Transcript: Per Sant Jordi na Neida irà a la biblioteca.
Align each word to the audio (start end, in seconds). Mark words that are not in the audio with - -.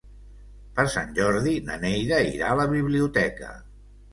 Per 0.79 0.85
Sant 0.93 1.13
Jordi 1.19 1.53
na 1.67 1.77
Neida 1.85 2.23
irà 2.31 2.51
a 2.55 2.59
la 2.63 2.67
biblioteca. 2.73 3.53